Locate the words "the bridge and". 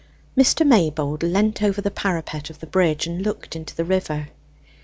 2.57-3.21